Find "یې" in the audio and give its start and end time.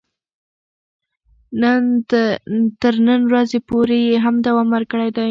4.07-4.15